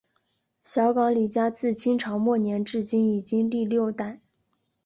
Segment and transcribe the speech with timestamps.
[0.63, 4.19] 小港李家自清朝末年至今已经历六代。